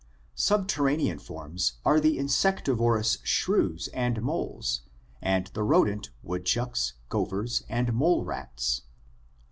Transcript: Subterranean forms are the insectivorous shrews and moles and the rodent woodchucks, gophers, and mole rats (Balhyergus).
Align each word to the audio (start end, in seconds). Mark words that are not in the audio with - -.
Subterranean 0.33 1.19
forms 1.19 1.73
are 1.85 1.99
the 1.99 2.17
insectivorous 2.17 3.19
shrews 3.21 3.87
and 3.93 4.19
moles 4.23 4.81
and 5.21 5.45
the 5.53 5.61
rodent 5.61 6.09
woodchucks, 6.23 6.93
gophers, 7.07 7.61
and 7.69 7.93
mole 7.93 8.25
rats 8.25 8.81
(Balhyergus). 8.81 8.89